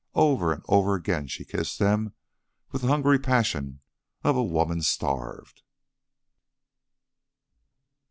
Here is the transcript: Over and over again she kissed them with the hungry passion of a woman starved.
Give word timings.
Over 0.15 0.51
and 0.51 0.63
over 0.67 0.95
again 0.95 1.27
she 1.27 1.45
kissed 1.45 1.77
them 1.77 2.15
with 2.71 2.81
the 2.81 2.87
hungry 2.87 3.19
passion 3.19 3.81
of 4.23 4.35
a 4.35 4.41
woman 4.43 4.81
starved. 4.81 5.61